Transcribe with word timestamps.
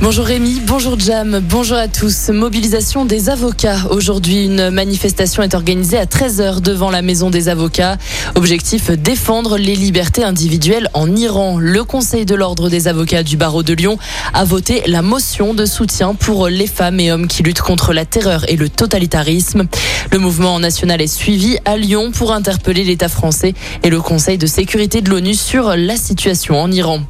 Bonjour 0.00 0.26
Rémi, 0.26 0.62
bonjour 0.64 0.96
Jam, 0.96 1.40
bonjour 1.42 1.76
à 1.76 1.88
tous. 1.88 2.28
Mobilisation 2.28 3.04
des 3.04 3.30
avocats. 3.30 3.88
Aujourd'hui, 3.90 4.44
une 4.44 4.70
manifestation 4.70 5.42
est 5.42 5.54
organisée 5.54 5.98
à 5.98 6.04
13h 6.04 6.60
devant 6.60 6.90
la 6.90 7.02
maison 7.02 7.30
des 7.30 7.48
avocats. 7.48 7.98
Objectif, 8.36 8.92
défendre 8.92 9.58
les 9.58 9.74
libertés 9.74 10.22
individuelles 10.22 10.88
en 10.94 11.16
Iran. 11.16 11.58
Le 11.58 11.82
Conseil 11.82 12.24
de 12.24 12.36
l'ordre 12.36 12.70
des 12.70 12.86
avocats 12.86 13.24
du 13.24 13.36
barreau 13.36 13.64
de 13.64 13.74
Lyon 13.74 13.98
a 14.34 14.44
voté 14.44 14.84
la 14.86 15.02
motion 15.02 15.52
de 15.52 15.66
soutien 15.66 16.14
pour 16.14 16.46
les 16.46 16.68
femmes 16.68 17.00
et 17.00 17.10
hommes 17.10 17.26
qui 17.26 17.42
luttent 17.42 17.60
contre 17.60 17.92
la 17.92 18.04
terreur 18.04 18.48
et 18.48 18.54
le 18.54 18.68
totalitarisme. 18.68 19.66
Le 20.12 20.18
mouvement 20.20 20.60
national 20.60 21.02
est 21.02 21.08
suivi 21.08 21.58
à 21.64 21.76
Lyon 21.76 22.12
pour 22.12 22.32
interpeller 22.32 22.84
l'État 22.84 23.08
français 23.08 23.52
et 23.82 23.90
le 23.90 24.00
Conseil 24.00 24.38
de 24.38 24.46
sécurité 24.46 25.00
de 25.00 25.10
l'ONU 25.10 25.34
sur 25.34 25.76
la 25.76 25.96
situation 25.96 26.60
en 26.60 26.70
Iran. 26.70 27.00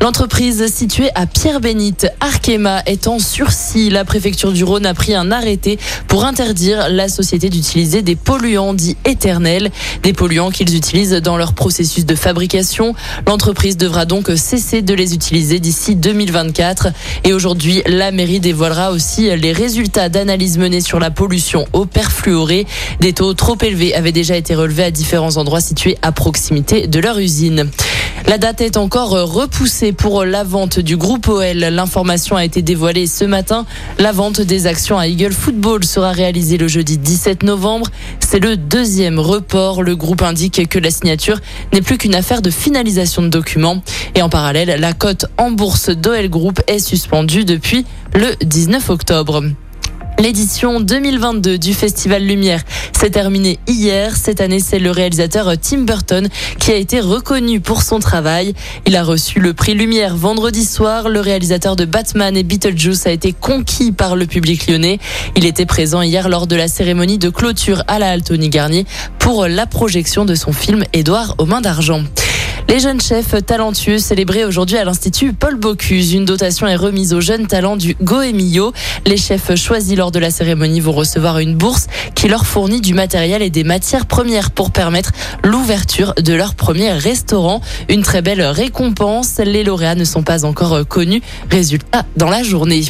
L'entreprise 0.00 0.66
située 0.72 1.10
à 1.14 1.26
Pierre-Bénite, 1.26 2.08
Arkema, 2.20 2.82
est 2.86 3.08
en 3.08 3.18
sursis. 3.18 3.90
La 3.90 4.04
préfecture 4.04 4.52
du 4.52 4.64
Rhône 4.64 4.86
a 4.86 4.94
pris 4.94 5.14
un 5.14 5.32
arrêté 5.32 5.78
pour 6.06 6.24
interdire 6.24 6.88
la 6.88 7.08
société 7.08 7.48
d'utiliser 7.48 8.02
des 8.02 8.16
polluants 8.16 8.74
dits 8.74 8.96
éternels, 9.04 9.70
des 10.02 10.12
polluants 10.12 10.50
qu'ils 10.50 10.76
utilisent 10.76 11.12
dans 11.12 11.36
leur 11.36 11.52
processus 11.52 12.06
de 12.06 12.14
fabrication. 12.14 12.94
L'entreprise 13.26 13.76
devra 13.76 14.04
donc 14.04 14.30
cesser 14.36 14.82
de 14.82 14.94
les 14.94 15.14
utiliser 15.14 15.58
d'ici 15.58 15.96
2024. 15.96 16.88
Et 17.24 17.32
aujourd'hui, 17.32 17.82
la 17.86 18.12
mairie 18.12 18.40
dévoilera 18.40 18.92
aussi 18.92 19.34
les 19.36 19.52
résultats 19.52 20.08
d'analyses 20.08 20.58
menées 20.58 20.80
sur 20.80 21.00
la 21.00 21.10
pollution 21.10 21.66
au 21.72 21.86
perfluoré. 21.86 22.66
Des 23.00 23.12
taux 23.12 23.34
trop 23.34 23.56
élevés 23.60 23.94
avaient 23.94 24.12
déjà 24.12 24.36
été 24.36 24.54
relevés 24.54 24.84
à 24.84 24.90
différents 24.90 25.36
endroits 25.36 25.60
situés 25.60 25.96
à 26.02 26.12
proximité 26.12 26.86
de 26.86 27.00
leur 27.00 27.18
usine. 27.18 27.70
La 28.28 28.36
date 28.36 28.60
est 28.60 28.76
encore 28.76 29.12
repoussée 29.12 29.92
pour 29.92 30.22
la 30.26 30.44
vente 30.44 30.80
du 30.80 30.98
groupe 30.98 31.28
OL. 31.28 31.56
L'information 31.56 32.36
a 32.36 32.44
été 32.44 32.60
dévoilée 32.60 33.06
ce 33.06 33.24
matin. 33.24 33.64
La 33.98 34.12
vente 34.12 34.42
des 34.42 34.66
actions 34.66 34.98
à 34.98 35.06
Eagle 35.06 35.32
Football 35.32 35.82
sera 35.82 36.12
réalisée 36.12 36.58
le 36.58 36.68
jeudi 36.68 36.98
17 36.98 37.42
novembre. 37.42 37.86
C'est 38.20 38.38
le 38.38 38.58
deuxième 38.58 39.18
report. 39.18 39.82
Le 39.82 39.96
groupe 39.96 40.20
indique 40.20 40.68
que 40.68 40.78
la 40.78 40.90
signature 40.90 41.38
n'est 41.72 41.80
plus 41.80 41.96
qu'une 41.96 42.14
affaire 42.14 42.42
de 42.42 42.50
finalisation 42.50 43.22
de 43.22 43.28
documents. 43.28 43.82
Et 44.14 44.20
en 44.20 44.28
parallèle, 44.28 44.78
la 44.78 44.92
cote 44.92 45.24
en 45.38 45.50
bourse 45.50 45.88
d'OL 45.88 46.28
Group 46.28 46.60
est 46.66 46.80
suspendue 46.80 47.46
depuis 47.46 47.86
le 48.14 48.34
19 48.44 48.90
octobre. 48.90 49.42
L'édition 50.20 50.80
2022 50.80 51.58
du 51.58 51.72
Festival 51.74 52.24
Lumière 52.24 52.62
s'est 52.92 53.10
terminée 53.10 53.60
hier. 53.68 54.16
Cette 54.16 54.40
année, 54.40 54.58
c'est 54.58 54.80
le 54.80 54.90
réalisateur 54.90 55.52
Tim 55.56 55.82
Burton 55.82 56.28
qui 56.58 56.72
a 56.72 56.74
été 56.74 56.98
reconnu 56.98 57.60
pour 57.60 57.82
son 57.82 58.00
travail. 58.00 58.52
Il 58.84 58.96
a 58.96 59.04
reçu 59.04 59.38
le 59.38 59.54
prix 59.54 59.74
Lumière 59.74 60.16
vendredi 60.16 60.64
soir. 60.64 61.08
Le 61.08 61.20
réalisateur 61.20 61.76
de 61.76 61.84
Batman 61.84 62.36
et 62.36 62.42
Beetlejuice 62.42 63.06
a 63.06 63.12
été 63.12 63.32
conquis 63.32 63.92
par 63.92 64.16
le 64.16 64.26
public 64.26 64.66
lyonnais. 64.66 64.98
Il 65.36 65.46
était 65.46 65.66
présent 65.66 66.02
hier 66.02 66.28
lors 66.28 66.48
de 66.48 66.56
la 66.56 66.66
cérémonie 66.66 67.18
de 67.18 67.30
clôture 67.30 67.84
à 67.86 68.00
la 68.00 68.10
Altony 68.10 68.48
Garnier 68.48 68.86
pour 69.20 69.46
la 69.46 69.66
projection 69.66 70.24
de 70.24 70.34
son 70.34 70.52
film 70.52 70.82
Édouard 70.92 71.36
aux 71.38 71.46
mains 71.46 71.60
d'argent. 71.60 72.02
Les 72.68 72.80
jeunes 72.80 73.00
chefs 73.00 73.34
talentueux 73.46 73.96
célébrés 73.96 74.44
aujourd'hui 74.44 74.76
à 74.76 74.84
l'Institut 74.84 75.32
Paul 75.32 75.56
Bocuse. 75.56 76.12
Une 76.12 76.26
dotation 76.26 76.66
est 76.66 76.76
remise 76.76 77.14
aux 77.14 77.20
jeunes 77.22 77.46
talents 77.46 77.78
du 77.78 77.96
Goemio. 78.02 78.74
Les 79.06 79.16
chefs 79.16 79.54
choisis 79.54 79.96
lors 79.96 80.12
de 80.12 80.18
la 80.18 80.30
cérémonie 80.30 80.80
vont 80.80 80.92
recevoir 80.92 81.38
une 81.38 81.56
bourse 81.56 81.86
qui 82.14 82.28
leur 82.28 82.44
fournit 82.44 82.82
du 82.82 82.92
matériel 82.92 83.40
et 83.40 83.48
des 83.48 83.64
matières 83.64 84.04
premières 84.04 84.50
pour 84.50 84.70
permettre 84.70 85.12
l'ouverture 85.42 86.12
de 86.14 86.34
leur 86.34 86.54
premier 86.54 86.92
restaurant. 86.92 87.62
Une 87.88 88.02
très 88.02 88.20
belle 88.20 88.42
récompense. 88.42 89.38
Les 89.38 89.64
lauréats 89.64 89.94
ne 89.94 90.04
sont 90.04 90.22
pas 90.22 90.44
encore 90.44 90.86
connus. 90.86 91.22
Résultat 91.50 92.04
dans 92.18 92.28
la 92.28 92.42
journée. 92.42 92.84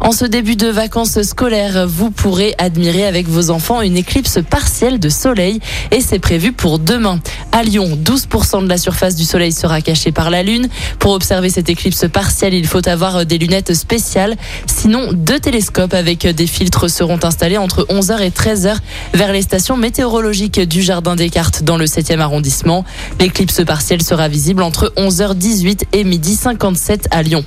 En 0.00 0.12
ce 0.12 0.24
début 0.24 0.56
de 0.56 0.68
vacances 0.68 1.20
scolaires, 1.22 1.86
vous 1.88 2.10
pourrez 2.10 2.54
admirer 2.58 3.06
avec 3.06 3.28
vos 3.28 3.50
enfants 3.50 3.80
une 3.80 3.96
éclipse 3.96 4.38
partielle 4.48 4.98
de 4.98 5.08
soleil 5.08 5.60
et 5.90 6.00
c'est 6.00 6.18
prévu 6.18 6.52
pour 6.52 6.78
demain. 6.78 7.20
À 7.52 7.62
Lyon, 7.62 7.98
12% 8.02 8.62
de 8.62 8.68
la 8.68 8.78
surface 8.78 9.16
du 9.16 9.24
soleil 9.24 9.52
sera 9.52 9.80
cachée 9.80 10.12
par 10.12 10.30
la 10.30 10.42
lune. 10.42 10.68
Pour 10.98 11.12
observer 11.12 11.50
cette 11.50 11.68
éclipse 11.68 12.06
partielle, 12.12 12.54
il 12.54 12.66
faut 12.66 12.86
avoir 12.88 13.26
des 13.26 13.38
lunettes 13.38 13.74
spéciales. 13.74 14.36
Sinon, 14.66 15.12
deux 15.12 15.40
télescopes 15.40 15.94
avec 15.94 16.26
des 16.26 16.46
filtres 16.46 16.88
seront 16.90 17.18
installés 17.22 17.58
entre 17.58 17.86
11h 17.90 18.20
et 18.20 18.30
13h 18.30 18.76
vers 19.14 19.32
les 19.32 19.42
stations 19.42 19.76
météorologiques 19.76 20.60
du 20.60 20.82
Jardin 20.82 21.16
des 21.16 21.30
Cartes 21.30 21.62
dans 21.62 21.76
le 21.76 21.86
7e 21.86 22.20
arrondissement. 22.20 22.84
L'éclipse 23.20 23.64
partielle 23.64 24.02
sera 24.02 24.28
visible 24.28 24.62
entre 24.62 24.92
11h18 24.96 25.84
et 25.92 26.04
midi 26.04 26.34
57 26.34 27.08
à 27.10 27.22
Lyon. 27.22 27.44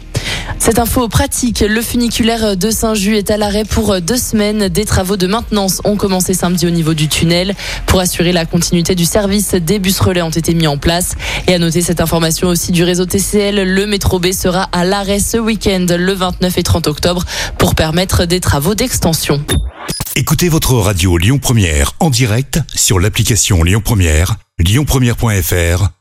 Cette 0.60 0.80
info 0.80 1.08
pratique, 1.08 1.62
le 1.68 1.82
funiculaire 1.82 2.56
de 2.56 2.70
Saint-Just 2.70 3.18
est 3.18 3.32
à 3.32 3.38
l'arrêt 3.38 3.66
pour 3.66 4.00
deux 4.00 4.18
semaines. 4.18 4.70
Des 4.70 4.86
travaux 4.86 5.18
de 5.18 5.28
maintenance 5.28 5.82
ont 5.84 5.98
commencé 5.98 6.34
samedi 6.34 6.68
au 6.68 6.70
niveau 6.70 6.94
du 6.94 7.08
tunnel. 7.08 7.56
Pour 7.88 8.00
assurer 8.00 8.32
la 8.32 8.46
continuité 8.46 8.96
du 8.96 9.06
service, 9.06 9.56
des 9.56 9.80
bus 9.80 10.00
relais 10.00 10.22
ont 10.22 10.30
été 10.30 10.54
mis 10.54 10.68
en 10.68 10.78
place. 10.78 11.16
Et 11.48 11.54
à 11.54 11.60
noter 11.60 11.82
cette 11.82 12.00
information 12.00 12.48
aussi 12.48 12.72
du 12.72 12.84
réseau 12.84 13.06
TCL, 13.06 13.64
le 13.64 13.86
métro 13.86 14.20
B 14.20 14.32
sera 14.32 14.64
à 14.72 14.86
l'arrêt 14.86 15.20
ce 15.20 15.38
week-end, 15.38 15.86
le 15.90 16.14
29 16.14 16.58
et 16.58 16.64
30 16.64 16.88
octobre, 16.88 17.26
pour 17.58 17.76
permettre 17.76 18.26
des 18.26 18.40
travaux 18.40 18.76
d'extension. 18.76 19.44
Écoutez 20.16 20.50
votre 20.50 20.74
radio 20.76 21.18
Lyon 21.18 21.40
Première 21.40 21.94
en 22.00 22.10
direct 22.10 22.60
sur 22.76 23.00
l'application 23.00 23.64
Lyon 23.64 23.82
Première, 23.84 24.36
lyonpremière.fr 24.60 26.01